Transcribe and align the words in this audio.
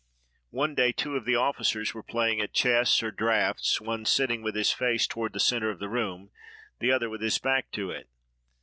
One 0.49 0.73
day, 0.73 0.91
two 0.91 1.15
of 1.15 1.25
the 1.25 1.35
officers 1.35 1.93
were 1.93 2.01
playing 2.01 2.41
at 2.41 2.53
chess, 2.53 3.03
or 3.03 3.11
draughts, 3.11 3.79
one 3.79 4.03
sitting 4.05 4.41
with 4.41 4.55
his 4.55 4.71
face 4.71 5.05
toward 5.05 5.31
the 5.33 5.39
centre 5.39 5.69
of 5.69 5.77
the 5.77 5.89
room, 5.89 6.31
the 6.79 6.91
other 6.91 7.07
with 7.07 7.21
his 7.21 7.37
back 7.37 7.69
to 7.73 7.91
it. 7.91 8.09